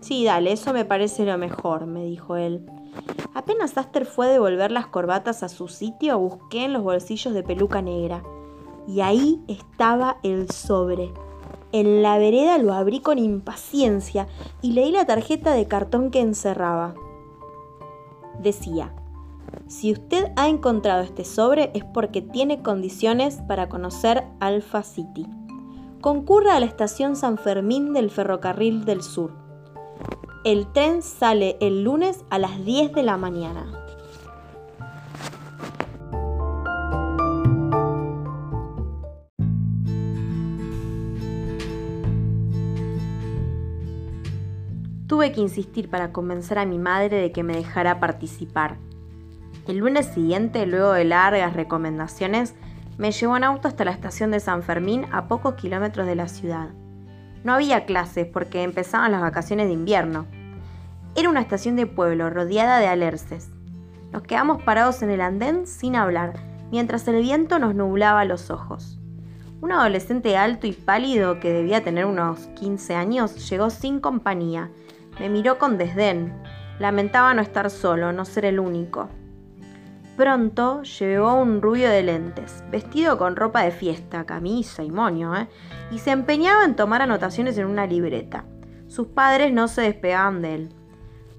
Sí, 0.00 0.24
dale, 0.24 0.52
eso 0.52 0.72
me 0.72 0.84
parece 0.84 1.24
lo 1.24 1.38
mejor, 1.38 1.86
me 1.86 2.04
dijo 2.04 2.36
él. 2.36 2.66
Apenas 3.34 3.78
Aster 3.78 4.04
fue 4.04 4.26
a 4.26 4.30
devolver 4.30 4.70
las 4.72 4.86
corbatas 4.86 5.42
a 5.42 5.48
su 5.48 5.68
sitio, 5.68 6.18
busqué 6.18 6.64
en 6.64 6.72
los 6.72 6.82
bolsillos 6.82 7.32
de 7.32 7.42
peluca 7.42 7.80
negra. 7.80 8.22
Y 8.86 9.00
ahí 9.00 9.42
estaba 9.48 10.18
el 10.22 10.50
sobre. 10.50 11.12
En 11.70 12.02
la 12.02 12.18
vereda 12.18 12.58
lo 12.58 12.74
abrí 12.74 13.00
con 13.00 13.18
impaciencia 13.18 14.26
y 14.60 14.72
leí 14.72 14.90
la 14.90 15.06
tarjeta 15.06 15.52
de 15.52 15.66
cartón 15.66 16.10
que 16.10 16.20
encerraba. 16.20 16.94
Decía, 18.40 18.92
si 19.66 19.92
usted 19.92 20.32
ha 20.36 20.48
encontrado 20.48 21.02
este 21.02 21.24
sobre 21.24 21.70
es 21.74 21.84
porque 21.84 22.22
tiene 22.22 22.62
condiciones 22.62 23.40
para 23.48 23.68
conocer 23.68 24.24
Alpha 24.40 24.82
City. 24.82 25.26
Concurra 26.00 26.56
a 26.56 26.60
la 26.60 26.66
estación 26.66 27.16
San 27.16 27.38
Fermín 27.38 27.92
del 27.92 28.10
Ferrocarril 28.10 28.84
del 28.84 29.02
Sur. 29.02 29.32
El 30.44 30.66
tren 30.72 31.02
sale 31.02 31.56
el 31.60 31.84
lunes 31.84 32.24
a 32.28 32.38
las 32.38 32.64
10 32.64 32.92
de 32.92 33.02
la 33.02 33.16
mañana. 33.16 33.66
Tuve 45.06 45.30
que 45.30 45.40
insistir 45.40 45.88
para 45.88 46.10
convencer 46.10 46.58
a 46.58 46.66
mi 46.66 46.78
madre 46.78 47.18
de 47.18 47.32
que 47.32 47.42
me 47.42 47.54
dejara 47.54 48.00
participar. 48.00 48.78
El 49.66 49.78
lunes 49.78 50.06
siguiente, 50.06 50.66
luego 50.66 50.92
de 50.92 51.04
largas 51.04 51.54
recomendaciones, 51.54 52.56
me 52.98 53.12
llevó 53.12 53.36
en 53.36 53.44
auto 53.44 53.68
hasta 53.68 53.84
la 53.84 53.92
estación 53.92 54.32
de 54.32 54.40
San 54.40 54.64
Fermín 54.64 55.06
a 55.12 55.28
pocos 55.28 55.54
kilómetros 55.54 56.06
de 56.06 56.16
la 56.16 56.26
ciudad. 56.26 56.70
No 57.44 57.54
había 57.54 57.86
clases 57.86 58.26
porque 58.26 58.64
empezaban 58.64 59.12
las 59.12 59.20
vacaciones 59.20 59.68
de 59.68 59.74
invierno. 59.74 60.26
Era 61.14 61.28
una 61.28 61.40
estación 61.40 61.76
de 61.76 61.86
pueblo 61.86 62.28
rodeada 62.28 62.80
de 62.80 62.88
alerces. 62.88 63.50
Nos 64.10 64.22
quedamos 64.22 64.62
parados 64.62 65.00
en 65.02 65.10
el 65.10 65.20
andén 65.20 65.68
sin 65.68 65.94
hablar, 65.94 66.34
mientras 66.72 67.06
el 67.06 67.22
viento 67.22 67.60
nos 67.60 67.76
nublaba 67.76 68.24
los 68.24 68.50
ojos. 68.50 68.98
Un 69.60 69.70
adolescente 69.70 70.36
alto 70.36 70.66
y 70.66 70.72
pálido 70.72 71.38
que 71.38 71.52
debía 71.52 71.84
tener 71.84 72.04
unos 72.06 72.48
15 72.56 72.96
años 72.96 73.48
llegó 73.48 73.70
sin 73.70 74.00
compañía. 74.00 74.70
Me 75.20 75.28
miró 75.28 75.58
con 75.58 75.78
desdén. 75.78 76.32
Lamentaba 76.80 77.32
no 77.32 77.42
estar 77.42 77.70
solo, 77.70 78.12
no 78.12 78.24
ser 78.24 78.44
el 78.44 78.58
único. 78.58 79.08
Pronto 80.16 80.82
llegó 80.82 81.34
un 81.34 81.62
rubio 81.62 81.88
de 81.88 82.02
lentes, 82.02 82.62
vestido 82.70 83.16
con 83.16 83.34
ropa 83.34 83.62
de 83.62 83.70
fiesta, 83.70 84.24
camisa 84.24 84.82
y 84.82 84.90
moño, 84.90 85.34
¿eh? 85.34 85.48
y 85.90 86.00
se 86.00 86.10
empeñaba 86.10 86.66
en 86.66 86.76
tomar 86.76 87.00
anotaciones 87.00 87.56
en 87.56 87.64
una 87.64 87.86
libreta. 87.86 88.44
Sus 88.88 89.06
padres 89.06 89.54
no 89.54 89.68
se 89.68 89.80
despegaban 89.80 90.42
de 90.42 90.54
él. 90.54 90.74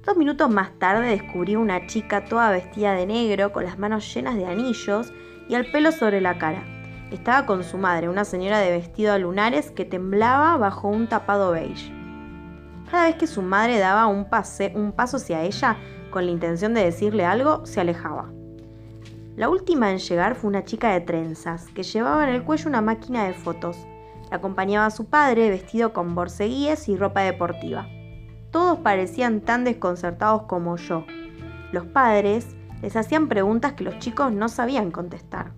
Dos 0.04 0.18
minutos 0.18 0.50
más 0.50 0.72
tarde 0.80 1.08
descubrí 1.08 1.56
una 1.56 1.86
chica 1.86 2.26
toda 2.26 2.50
vestida 2.50 2.94
de 2.94 3.06
negro, 3.06 3.54
con 3.54 3.64
las 3.64 3.78
manos 3.78 4.12
llenas 4.12 4.36
de 4.36 4.48
anillos 4.48 5.14
y 5.48 5.54
el 5.54 5.72
pelo 5.72 5.92
sobre 5.92 6.20
la 6.20 6.40
cara. 6.40 6.64
Estaba 7.12 7.46
con 7.46 7.64
su 7.64 7.78
madre, 7.78 8.10
una 8.10 8.26
señora 8.26 8.58
de 8.58 8.72
vestido 8.72 9.14
a 9.14 9.20
lunares 9.20 9.70
que 9.70 9.86
temblaba 9.86 10.58
bajo 10.58 10.88
un 10.88 11.08
tapado 11.08 11.52
beige. 11.52 11.94
Cada 12.90 13.06
vez 13.06 13.18
que 13.18 13.28
su 13.28 13.44
madre 13.44 13.78
daba 13.78 14.08
un, 14.08 14.28
pase, 14.28 14.74
un 14.76 14.94
paso 14.94 15.18
hacia 15.18 15.44
ella 15.44 15.78
con 16.10 16.26
la 16.26 16.32
intención 16.32 16.74
de 16.74 16.84
decirle 16.84 17.24
algo, 17.24 17.68
se 17.68 17.80
alejaba. 17.80 18.32
La 19.36 19.50
última 19.50 19.92
en 19.92 19.98
llegar 19.98 20.36
fue 20.36 20.50
una 20.50 20.64
chica 20.64 20.92
de 20.94 21.02
trenzas, 21.02 21.66
que 21.74 21.82
llevaba 21.82 22.28
en 22.28 22.36
el 22.36 22.44
cuello 22.44 22.70
una 22.70 22.82
máquina 22.82 23.26
de 23.26 23.34
fotos. 23.34 23.78
La 24.30 24.38
acompañaba 24.38 24.86
a 24.86 24.92
su 24.92 25.06
padre, 25.06 25.50
vestido 25.50 25.92
con 25.92 26.14
borceguíes 26.14 26.88
y 26.88 26.96
ropa 26.96 27.22
deportiva. 27.22 27.88
Todos 28.52 28.78
parecían 28.80 29.42
tan 29.42 29.64
desconcertados 29.64 30.44
como 30.44 30.78
yo. 30.78 31.06
Los 31.72 31.88
padres 31.88 32.56
les 32.84 32.96
hacían 32.96 33.28
preguntas 33.28 33.74
que 33.74 33.84
los 33.84 33.98
chicos 33.98 34.32
no 34.32 34.50
sabían 34.50 34.92
contestar. 34.92 35.54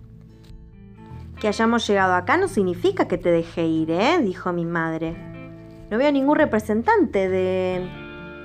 Que 1.38 1.48
hayamos 1.48 1.86
llegado 1.86 2.14
acá 2.14 2.38
no 2.38 2.48
significa 2.48 3.08
que 3.08 3.18
te 3.18 3.30
deje 3.30 3.66
ir, 3.66 3.90
¿eh? 3.90 4.18
dijo 4.22 4.54
mi 4.54 4.64
madre. 4.64 5.14
No 5.90 5.98
veo 5.98 6.10
ningún 6.10 6.36
representante 6.36 7.28
de... 7.28 7.86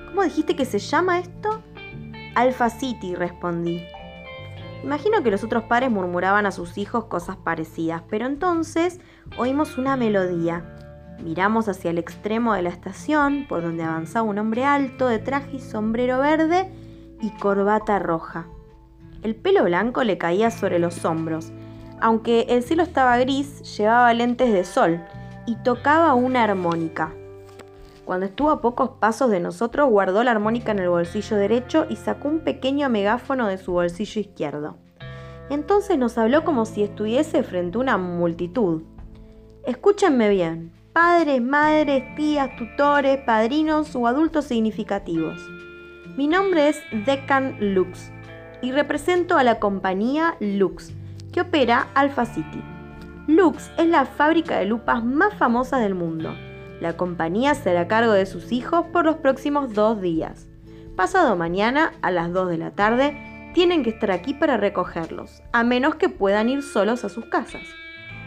¿Cómo 0.08 0.24
dijiste 0.24 0.58
que 0.58 0.66
se 0.66 0.80
llama 0.80 1.20
esto? 1.20 1.62
Alpha 2.36 2.70
City, 2.70 3.16
respondí. 3.16 3.82
Imagino 4.84 5.22
que 5.22 5.32
los 5.32 5.44
otros 5.44 5.64
padres 5.64 5.92
murmuraban 5.92 6.46
a 6.46 6.52
sus 6.52 6.78
hijos 6.78 7.06
cosas 7.06 7.38
parecidas, 7.38 8.02
pero 8.10 8.26
entonces 8.26 9.00
oímos 9.38 9.78
una 9.78 9.96
melodía. 9.96 10.66
Miramos 11.24 11.68
hacia 11.68 11.92
el 11.92 12.00
extremo 12.00 12.54
de 12.56 12.64
la 12.64 12.70
estación, 12.70 13.46
por 13.48 13.62
donde 13.62 13.84
avanzaba 13.84 14.28
un 14.28 14.40
hombre 14.40 14.66
alto 14.66 15.08
de 15.08 15.20
traje 15.20 15.58
y 15.58 15.60
sombrero 15.60 16.20
verde 16.20 16.72
y 17.22 17.30
corbata 17.38 18.00
roja. 18.00 18.48
El 19.22 19.36
pelo 19.36 19.64
blanco 19.64 20.04
le 20.04 20.18
caía 20.18 20.50
sobre 20.50 20.80
los 20.80 21.06
hombros. 21.06 21.52
Aunque 22.00 22.48
el 22.50 22.64
cielo 22.64 22.82
estaba 22.82 23.18
gris, 23.20 23.78
llevaba 23.78 24.12
lentes 24.16 24.52
de 24.52 24.64
sol 24.64 25.00
y 25.46 25.56
tocaba 25.58 26.16
una 26.16 26.44
armónica. 26.44 27.14
Cuando 28.12 28.26
estuvo 28.26 28.50
a 28.50 28.60
pocos 28.60 28.90
pasos 29.00 29.32
de 29.32 29.40
nosotros, 29.40 29.90
guardó 29.90 30.22
la 30.22 30.32
armónica 30.32 30.74
en 30.74 30.80
el 30.80 30.90
bolsillo 30.90 31.38
derecho 31.38 31.86
y 31.88 31.96
sacó 31.96 32.28
un 32.28 32.42
pequeño 32.42 32.90
megáfono 32.90 33.48
de 33.48 33.58
su 33.58 33.72
bolsillo 33.72 34.20
izquierdo. 34.20 34.76
Entonces 35.50 35.98
nos 35.98 36.18
habló 36.18 36.44
como 36.44 36.66
si 36.66 36.84
estuviese 36.84 37.42
frente 37.42 37.78
a 37.78 37.80
una 37.80 37.98
multitud. 37.98 38.84
Escúchenme 39.64 40.28
bien, 40.28 40.74
padres, 40.92 41.42
madres, 41.42 42.04
tías, 42.18 42.54
tutores, 42.58 43.18
padrinos 43.22 43.96
o 43.96 44.06
adultos 44.06 44.44
significativos. 44.44 45.40
Mi 46.18 46.28
nombre 46.28 46.68
es 46.68 46.82
Decan 47.06 47.56
Lux 47.62 48.12
y 48.62 48.74
represento 48.74 49.38
a 49.38 49.44
la 49.44 49.58
compañía 49.62 50.36
Lux, 50.42 50.92
que 51.32 51.40
opera 51.40 51.88
Alpha 51.94 52.26
City. 52.26 52.62
Lux 53.28 53.72
es 53.78 53.88
la 53.88 54.04
fábrica 54.04 54.60
de 54.60 54.66
lupas 54.66 55.02
más 55.02 55.34
famosa 55.36 55.78
del 55.78 55.96
mundo. 55.96 56.36
La 56.82 56.98
compañía 56.98 57.54
se 57.54 57.70
hará 57.70 57.88
cargo 57.88 58.12
de 58.12 58.26
sus 58.26 58.52
hijos 58.52 58.88
por 58.92 59.06
los 59.06 59.18
próximos 59.18 59.76
dos 59.76 60.02
días. 60.02 60.48
Pasado 60.96 61.36
mañana, 61.36 61.94
a 62.02 62.10
las 62.10 62.34
2 62.34 62.50
de 62.50 62.58
la 62.58 62.72
tarde, 62.72 63.52
tienen 63.54 63.84
que 63.84 63.92
estar 63.92 64.10
aquí 64.10 64.34
para 64.34 64.58
recogerlos, 64.58 65.44
a 65.54 65.64
menos 65.64 65.96
que 65.96 66.10
puedan 66.10 66.50
ir 66.50 66.64
solos 66.64 67.06
a 67.06 67.10
sus 67.10 67.26
casas. 67.26 67.62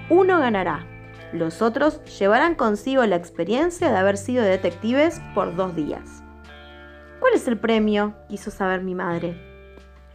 Uno 0.08 0.38
ganará. 0.38 0.86
Los 1.32 1.62
otros 1.62 2.00
llevarán 2.16 2.54
consigo 2.54 3.04
la 3.06 3.16
experiencia 3.16 3.90
de 3.90 3.96
haber 3.96 4.16
sido 4.16 4.44
detectives 4.44 5.20
por 5.34 5.56
dos 5.56 5.74
días. 5.74 6.22
¿Cuál 7.18 7.34
es 7.34 7.48
el 7.48 7.58
premio? 7.58 8.14
quiso 8.28 8.52
saber 8.52 8.82
mi 8.82 8.94
madre. 8.94 9.36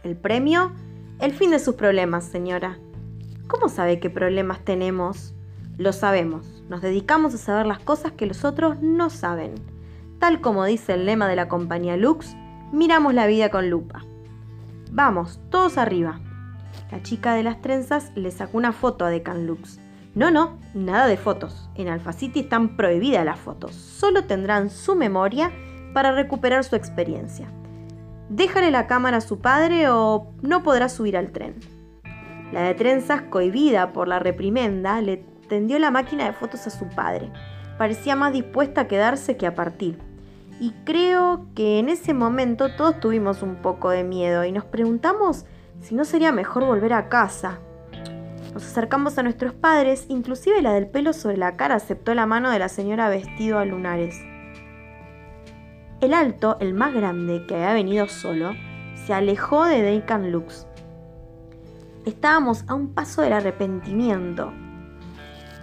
¿El 0.02 0.16
premio? 0.16 0.72
El 1.20 1.32
fin 1.32 1.50
de 1.50 1.58
sus 1.58 1.74
problemas, 1.74 2.24
señora. 2.24 2.78
¿Cómo 3.48 3.68
sabe 3.68 4.00
qué 4.00 4.08
problemas 4.08 4.64
tenemos? 4.64 5.34
Lo 5.80 5.94
sabemos. 5.94 6.62
Nos 6.68 6.82
dedicamos 6.82 7.32
a 7.32 7.38
saber 7.38 7.64
las 7.64 7.78
cosas 7.78 8.12
que 8.12 8.26
los 8.26 8.44
otros 8.44 8.82
no 8.82 9.08
saben. 9.08 9.54
Tal 10.18 10.42
como 10.42 10.66
dice 10.66 10.92
el 10.92 11.06
lema 11.06 11.26
de 11.26 11.36
la 11.36 11.48
compañía 11.48 11.96
Lux, 11.96 12.36
miramos 12.70 13.14
la 13.14 13.26
vida 13.26 13.48
con 13.48 13.70
lupa. 13.70 14.04
Vamos, 14.92 15.40
todos 15.48 15.78
arriba. 15.78 16.20
La 16.92 17.02
chica 17.02 17.32
de 17.32 17.44
las 17.44 17.62
trenzas 17.62 18.12
le 18.14 18.30
sacó 18.30 18.58
una 18.58 18.72
foto 18.72 19.06
a 19.06 19.08
Decan 19.08 19.46
Lux. 19.46 19.80
No, 20.14 20.30
no, 20.30 20.58
nada 20.74 21.06
de 21.06 21.16
fotos. 21.16 21.70
En 21.76 21.88
Alpha 21.88 22.12
City 22.12 22.40
están 22.40 22.76
prohibidas 22.76 23.24
las 23.24 23.40
fotos. 23.40 23.74
Solo 23.74 24.24
tendrán 24.24 24.68
su 24.68 24.96
memoria 24.96 25.50
para 25.94 26.12
recuperar 26.12 26.62
su 26.62 26.76
experiencia. 26.76 27.50
Déjale 28.28 28.70
la 28.70 28.86
cámara 28.86 29.16
a 29.16 29.22
su 29.22 29.38
padre 29.38 29.88
o 29.88 30.30
no 30.42 30.62
podrá 30.62 30.90
subir 30.90 31.16
al 31.16 31.32
tren. 31.32 31.54
La 32.52 32.64
de 32.64 32.74
trenzas, 32.74 33.22
cohibida 33.22 33.94
por 33.94 34.08
la 34.08 34.18
reprimenda, 34.18 35.00
le 35.00 35.29
tendió 35.50 35.78
la 35.78 35.90
máquina 35.90 36.24
de 36.24 36.32
fotos 36.32 36.66
a 36.66 36.70
su 36.70 36.88
padre. 36.88 37.30
Parecía 37.76 38.16
más 38.16 38.32
dispuesta 38.32 38.82
a 38.82 38.88
quedarse 38.88 39.36
que 39.36 39.46
a 39.46 39.54
partir. 39.54 39.98
Y 40.60 40.72
creo 40.84 41.46
que 41.54 41.78
en 41.78 41.90
ese 41.90 42.14
momento 42.14 42.74
todos 42.76 43.00
tuvimos 43.00 43.42
un 43.42 43.56
poco 43.56 43.90
de 43.90 44.04
miedo 44.04 44.44
y 44.44 44.52
nos 44.52 44.64
preguntamos 44.64 45.44
si 45.80 45.94
no 45.94 46.04
sería 46.04 46.32
mejor 46.32 46.64
volver 46.64 46.92
a 46.92 47.08
casa. 47.08 47.58
Nos 48.54 48.64
acercamos 48.64 49.18
a 49.18 49.22
nuestros 49.22 49.52
padres, 49.52 50.06
inclusive 50.08 50.62
la 50.62 50.72
del 50.72 50.86
pelo 50.86 51.12
sobre 51.12 51.36
la 51.36 51.56
cara 51.56 51.74
aceptó 51.74 52.14
la 52.14 52.26
mano 52.26 52.50
de 52.50 52.58
la 52.58 52.68
señora 52.68 53.08
vestido 53.08 53.58
a 53.58 53.64
lunares. 53.64 54.18
El 56.00 56.14
alto, 56.14 56.56
el 56.60 56.74
más 56.74 56.94
grande, 56.94 57.44
que 57.46 57.56
había 57.56 57.74
venido 57.74 58.08
solo, 58.08 58.52
se 59.06 59.12
alejó 59.12 59.64
de 59.64 59.82
Deacon 59.82 60.30
Lux 60.30 60.66
Estábamos 62.06 62.64
a 62.66 62.74
un 62.74 62.94
paso 62.94 63.22
del 63.22 63.32
arrepentimiento. 63.32 64.52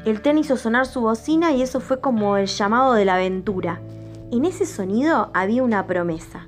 El 0.07 0.21
tren 0.21 0.37
hizo 0.37 0.55
sonar 0.55 0.85
su 0.85 1.01
bocina 1.01 1.51
y 1.51 1.61
eso 1.61 1.81
fue 1.81 1.99
como 1.99 2.37
el 2.37 2.47
llamado 2.47 2.93
de 2.93 3.03
la 3.03 3.15
aventura. 3.15 3.81
En 4.31 4.45
ese 4.45 4.65
sonido 4.65 5.31
había 5.33 5.63
una 5.63 5.85
promesa. 5.85 6.47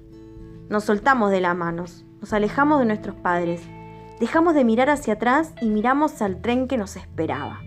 Nos 0.70 0.86
soltamos 0.86 1.30
de 1.30 1.42
las 1.42 1.58
manos, 1.58 2.06
nos 2.22 2.32
alejamos 2.32 2.80
de 2.80 2.86
nuestros 2.86 3.18
padres, 3.18 3.62
dejamos 4.22 4.53
de 4.53 4.64
mirar 4.64 4.90
hacia 4.90 5.16
atrás 5.16 5.51
y 5.60 5.66
miramos 5.66 6.22
al 6.22 6.40
tren 6.40 6.70
que 6.70 6.77
nos 6.77 6.96
esperaba. 6.96 7.60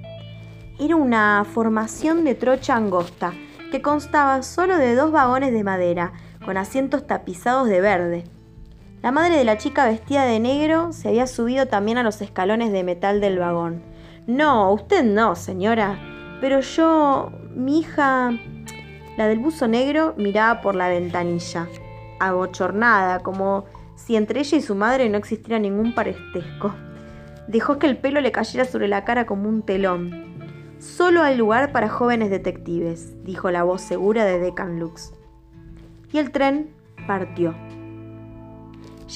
Era 0.80 0.96
una 0.96 1.44
formación 1.44 2.24
de 2.24 2.36
trocha 2.36 2.74
angosta 2.74 3.34
que 3.70 3.82
constaba 3.82 4.42
solo 4.42 4.78
de 4.78 4.94
dos 4.94 5.12
vagones 5.12 5.52
de 5.52 5.62
madera 5.62 6.14
con 6.42 6.56
asientos 6.56 7.06
tapizados 7.06 7.68
de 7.68 7.82
verde, 7.82 8.24
la 9.02 9.10
madre 9.10 9.36
de 9.36 9.42
la 9.42 9.58
chica 9.58 9.84
vestida 9.84 10.24
de 10.24 10.38
negro 10.38 10.92
se 10.92 11.08
había 11.08 11.26
subido 11.26 11.66
también 11.66 11.98
a 11.98 12.04
los 12.04 12.22
escalones 12.22 12.70
de 12.70 12.84
metal 12.84 13.20
del 13.20 13.36
vagón. 13.36 13.82
No, 14.26 14.72
usted 14.72 15.02
no, 15.02 15.34
señora. 15.34 15.98
Pero 16.40 16.60
yo, 16.60 17.32
mi 17.54 17.80
hija, 17.80 18.32
la 19.16 19.26
del 19.26 19.40
buzo 19.40 19.66
negro, 19.66 20.14
miraba 20.16 20.60
por 20.60 20.74
la 20.74 20.88
ventanilla, 20.88 21.68
abochornada, 22.20 23.20
como 23.20 23.64
si 23.96 24.16
entre 24.16 24.40
ella 24.40 24.58
y 24.58 24.62
su 24.62 24.74
madre 24.74 25.08
no 25.08 25.18
existiera 25.18 25.58
ningún 25.58 25.94
parentesco. 25.94 26.72
Dejó 27.48 27.78
que 27.78 27.86
el 27.86 27.96
pelo 27.96 28.20
le 28.20 28.32
cayera 28.32 28.64
sobre 28.64 28.88
la 28.88 29.04
cara 29.04 29.26
como 29.26 29.48
un 29.48 29.62
telón. 29.62 30.32
Solo 30.78 31.22
hay 31.22 31.36
lugar 31.36 31.72
para 31.72 31.88
jóvenes 31.88 32.30
detectives, 32.30 33.22
dijo 33.24 33.50
la 33.50 33.62
voz 33.64 33.82
segura 33.82 34.24
de 34.24 34.38
Decan 34.38 34.78
Lux. 34.78 35.12
Y 36.12 36.18
el 36.18 36.30
tren 36.30 36.70
partió. 37.06 37.54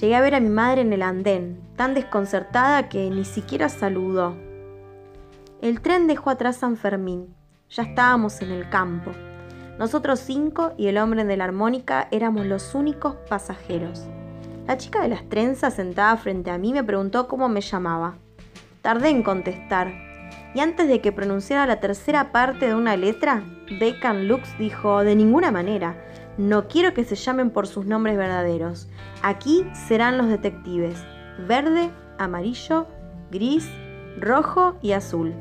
Llegué 0.01 0.15
a 0.17 0.21
ver 0.21 0.35
a 0.35 0.41
mi 0.41 0.49
madre 0.49 0.83
en 0.83 0.93
el 0.93 1.03
andén, 1.03 1.61
tan 1.77 1.95
desconcertada 1.95 2.89
que 2.89 3.09
ni 3.11 3.25
siquiera 3.25 3.69
saludó. 3.69 4.46
El 5.67 5.81
tren 5.81 6.07
dejó 6.07 6.31
atrás 6.31 6.59
San 6.59 6.77
Fermín. 6.77 7.35
Ya 7.71 7.83
estábamos 7.83 8.41
en 8.41 8.53
el 8.53 8.71
campo. 8.71 9.11
Nosotros 9.81 10.21
cinco 10.21 10.71
y 10.77 10.87
el 10.87 10.97
hombre 10.97 11.25
de 11.25 11.37
la 11.37 11.43
armónica 11.43 12.07
éramos 12.13 12.47
los 12.47 12.77
únicos 12.77 13.17
pasajeros. 13.29 14.07
La 14.69 14.77
chica 14.77 15.03
de 15.03 15.09
las 15.09 15.29
trenzas 15.29 15.75
sentada 15.75 16.17
frente 16.19 16.53
a 16.53 16.59
mí 16.59 16.73
me 16.73 16.85
preguntó 16.85 17.27
cómo 17.27 17.49
me 17.49 17.63
llamaba. 17.63 18.15
Tardé 18.81 19.09
en 19.09 19.25
contestar, 19.25 19.93
y 20.55 20.61
antes 20.61 20.87
de 20.87 21.01
que 21.01 21.11
pronunciara 21.11 21.67
la 21.67 21.81
tercera 21.81 22.31
parte 22.31 22.69
de 22.69 22.77
una 22.77 22.97
letra, 22.97 23.43
Bacon 23.81 24.29
Lux 24.29 24.57
dijo, 24.61 25.03
de 25.03 25.17
ninguna 25.17 25.51
manera, 25.51 25.97
no 26.39 26.69
quiero 26.69 26.95
que 26.95 27.03
se 27.03 27.17
llamen 27.17 27.51
por 27.51 27.67
sus 27.67 27.87
nombres 27.87 28.17
verdaderos. 28.17 28.89
Aquí 29.21 29.67
serán 29.89 30.17
los 30.17 30.29
detectives. 30.29 31.05
Verde, 31.49 31.91
amarillo, 32.19 32.87
gris, 33.33 33.69
rojo 34.21 34.77
y 34.81 34.93
azul. 34.93 35.35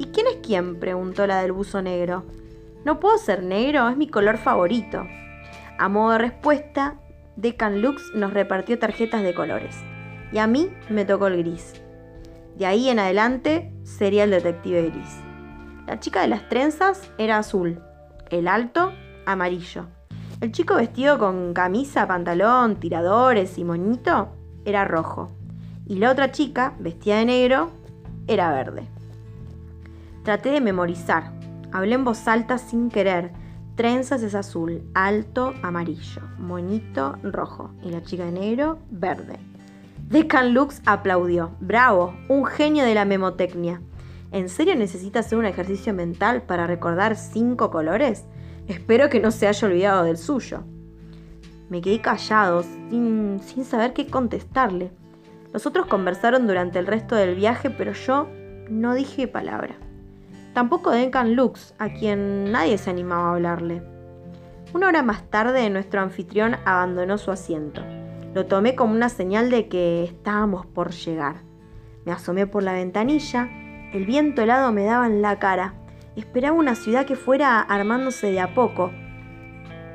¿Y 0.00 0.06
quién 0.06 0.26
es 0.28 0.38
quién? 0.42 0.80
preguntó 0.80 1.26
la 1.26 1.42
del 1.42 1.52
buzo 1.52 1.82
negro. 1.82 2.24
No 2.86 3.00
puedo 3.00 3.18
ser 3.18 3.42
negro, 3.42 3.86
es 3.90 3.98
mi 3.98 4.08
color 4.08 4.38
favorito. 4.38 5.06
A 5.78 5.88
modo 5.90 6.12
de 6.12 6.18
respuesta, 6.18 6.98
Decan 7.36 7.82
Lux 7.82 8.10
nos 8.14 8.32
repartió 8.32 8.78
tarjetas 8.78 9.22
de 9.22 9.34
colores. 9.34 9.76
Y 10.32 10.38
a 10.38 10.46
mí 10.46 10.70
me 10.88 11.04
tocó 11.04 11.26
el 11.26 11.36
gris. 11.36 11.74
De 12.56 12.64
ahí 12.64 12.88
en 12.88 12.98
adelante 12.98 13.74
sería 13.82 14.24
el 14.24 14.30
detective 14.30 14.88
gris. 14.88 15.18
La 15.86 16.00
chica 16.00 16.22
de 16.22 16.28
las 16.28 16.48
trenzas 16.48 17.10
era 17.18 17.36
azul, 17.36 17.82
el 18.30 18.48
alto 18.48 18.94
amarillo. 19.26 19.84
El 20.40 20.50
chico 20.52 20.76
vestido 20.76 21.18
con 21.18 21.52
camisa, 21.52 22.08
pantalón, 22.08 22.76
tiradores 22.76 23.58
y 23.58 23.64
moñito 23.64 24.30
era 24.64 24.86
rojo. 24.86 25.30
Y 25.86 25.96
la 25.96 26.10
otra 26.10 26.32
chica, 26.32 26.74
vestida 26.78 27.18
de 27.18 27.26
negro, 27.26 27.70
era 28.26 28.50
verde. 28.50 28.88
Traté 30.22 30.50
de 30.50 30.60
memorizar. 30.60 31.32
Hablé 31.72 31.94
en 31.94 32.04
voz 32.04 32.28
alta 32.28 32.58
sin 32.58 32.90
querer. 32.90 33.32
Trenzas 33.74 34.22
es 34.22 34.34
azul, 34.34 34.82
alto 34.92 35.54
amarillo, 35.62 36.20
moñito 36.38 37.16
rojo 37.22 37.70
y 37.82 37.90
la 37.90 38.02
chica 38.02 38.26
de 38.26 38.32
negro 38.32 38.78
verde. 38.90 39.38
Decan 40.10 40.52
Lux 40.52 40.82
aplaudió. 40.84 41.52
Bravo, 41.60 42.14
un 42.28 42.44
genio 42.44 42.84
de 42.84 42.94
la 42.94 43.06
memotecnia. 43.06 43.80
¿En 44.30 44.50
serio 44.50 44.76
necesita 44.76 45.20
hacer 45.20 45.38
un 45.38 45.46
ejercicio 45.46 45.94
mental 45.94 46.42
para 46.42 46.66
recordar 46.66 47.16
cinco 47.16 47.70
colores? 47.70 48.26
Espero 48.68 49.08
que 49.08 49.20
no 49.20 49.30
se 49.30 49.48
haya 49.48 49.66
olvidado 49.66 50.04
del 50.04 50.18
suyo. 50.18 50.64
Me 51.70 51.80
quedé 51.80 52.02
callado, 52.02 52.62
sin, 52.62 53.40
sin 53.42 53.64
saber 53.64 53.94
qué 53.94 54.06
contestarle. 54.06 54.90
Los 55.54 55.64
otros 55.64 55.86
conversaron 55.86 56.46
durante 56.46 56.78
el 56.78 56.86
resto 56.86 57.14
del 57.16 57.34
viaje, 57.36 57.70
pero 57.70 57.92
yo 57.92 58.28
no 58.68 58.94
dije 58.94 59.26
palabra. 59.26 59.76
Tampoco 60.54 60.92
Duncan 60.92 61.34
Lux, 61.34 61.74
a 61.78 61.88
quien 61.90 62.50
nadie 62.52 62.78
se 62.78 62.90
animaba 62.90 63.28
a 63.28 63.34
hablarle. 63.34 63.82
Una 64.74 64.88
hora 64.88 65.02
más 65.02 65.28
tarde, 65.30 65.68
nuestro 65.70 66.00
anfitrión 66.00 66.56
abandonó 66.64 67.18
su 67.18 67.30
asiento. 67.30 67.82
Lo 68.34 68.46
tomé 68.46 68.74
como 68.76 68.94
una 68.94 69.08
señal 69.08 69.50
de 69.50 69.68
que 69.68 70.04
estábamos 70.04 70.66
por 70.66 70.90
llegar. 70.90 71.36
Me 72.04 72.12
asomé 72.12 72.46
por 72.46 72.62
la 72.62 72.72
ventanilla, 72.72 73.48
el 73.92 74.06
viento 74.06 74.42
helado 74.42 74.72
me 74.72 74.84
daba 74.84 75.06
en 75.06 75.22
la 75.22 75.38
cara 75.38 75.74
esperaba 76.20 76.56
una 76.56 76.74
ciudad 76.74 77.06
que 77.06 77.16
fuera 77.16 77.60
armándose 77.60 78.30
de 78.30 78.40
a 78.40 78.54
poco. 78.54 78.90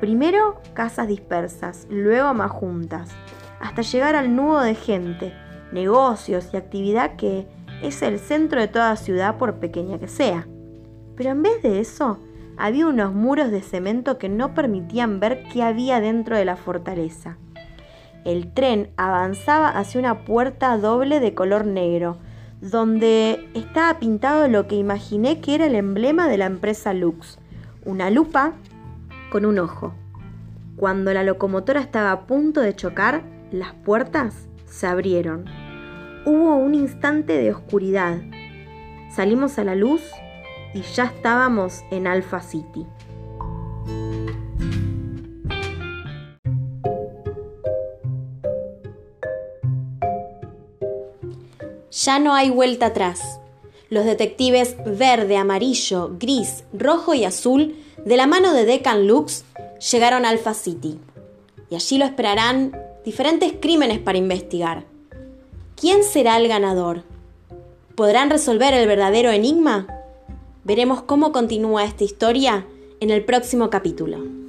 Primero 0.00 0.60
casas 0.74 1.08
dispersas, 1.08 1.86
luego 1.88 2.34
más 2.34 2.50
juntas, 2.50 3.10
hasta 3.60 3.82
llegar 3.82 4.14
al 4.14 4.36
nudo 4.36 4.60
de 4.60 4.74
gente, 4.74 5.32
negocios 5.72 6.50
y 6.52 6.56
actividad 6.56 7.16
que 7.16 7.46
es 7.82 8.02
el 8.02 8.18
centro 8.18 8.60
de 8.60 8.68
toda 8.68 8.96
ciudad 8.96 9.36
por 9.36 9.56
pequeña 9.56 9.98
que 9.98 10.08
sea. 10.08 10.46
Pero 11.16 11.30
en 11.30 11.42
vez 11.42 11.62
de 11.62 11.80
eso, 11.80 12.18
había 12.56 12.86
unos 12.86 13.12
muros 13.12 13.50
de 13.50 13.62
cemento 13.62 14.18
que 14.18 14.28
no 14.28 14.54
permitían 14.54 15.20
ver 15.20 15.44
qué 15.52 15.62
había 15.62 16.00
dentro 16.00 16.36
de 16.36 16.44
la 16.44 16.56
fortaleza. 16.56 17.38
el 18.24 18.52
tren 18.52 18.90
avanzaba 18.96 19.68
hacia 19.68 20.00
una 20.00 20.24
puerta 20.24 20.76
doble 20.78 21.20
de 21.20 21.32
color 21.32 21.64
negro, 21.64 22.18
donde 22.60 23.48
estaba 23.54 24.00
pintado 24.00 24.48
lo 24.48 24.66
que 24.66 24.74
imaginé 24.74 25.40
que 25.40 25.54
era 25.54 25.66
el 25.66 25.76
emblema 25.76 26.26
de 26.26 26.38
la 26.38 26.46
empresa 26.46 26.92
Lux, 26.92 27.38
una 27.84 28.10
lupa 28.10 28.54
con 29.30 29.46
un 29.46 29.60
ojo. 29.60 29.94
Cuando 30.76 31.12
la 31.14 31.22
locomotora 31.22 31.80
estaba 31.80 32.10
a 32.10 32.26
punto 32.26 32.60
de 32.60 32.74
chocar, 32.74 33.22
las 33.52 33.74
puertas 33.74 34.48
se 34.64 34.88
abrieron. 34.88 35.44
Hubo 36.28 36.56
un 36.56 36.74
instante 36.74 37.38
de 37.38 37.52
oscuridad. 37.52 38.20
Salimos 39.14 39.60
a 39.60 39.64
la 39.64 39.76
luz 39.76 40.02
y 40.74 40.82
ya 40.82 41.04
estábamos 41.04 41.84
en 41.92 42.08
Alpha 42.08 42.40
City. 42.40 42.84
Ya 51.92 52.18
no 52.18 52.34
hay 52.34 52.50
vuelta 52.50 52.86
atrás. 52.86 53.38
Los 53.88 54.04
detectives 54.04 54.76
verde, 54.84 55.36
amarillo, 55.36 56.16
gris, 56.18 56.64
rojo 56.72 57.14
y 57.14 57.24
azul, 57.24 57.76
de 58.04 58.16
la 58.16 58.26
mano 58.26 58.52
de 58.52 58.64
Decan 58.64 59.06
Lux, 59.06 59.44
llegaron 59.92 60.24
a 60.24 60.30
Alpha 60.30 60.54
City. 60.54 60.98
Y 61.70 61.76
allí 61.76 61.98
lo 61.98 62.04
esperarán 62.04 62.76
diferentes 63.04 63.52
crímenes 63.60 64.00
para 64.00 64.18
investigar. 64.18 64.95
¿Quién 65.78 66.04
será 66.04 66.38
el 66.38 66.48
ganador? 66.48 67.02
¿Podrán 67.96 68.30
resolver 68.30 68.72
el 68.72 68.88
verdadero 68.88 69.30
enigma? 69.30 69.86
Veremos 70.64 71.02
cómo 71.02 71.32
continúa 71.32 71.84
esta 71.84 72.02
historia 72.02 72.66
en 72.98 73.10
el 73.10 73.22
próximo 73.26 73.68
capítulo. 73.68 74.45